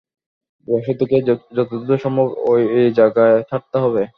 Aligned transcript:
বসতিকে 0.67 1.17
যত 1.27 1.41
দ্রুত 1.69 1.89
সম্ভব, 2.03 2.27
এই 2.77 2.89
জায়গা 2.99 3.23
ছাড়তে 3.49 3.77
হবে। 3.83 4.03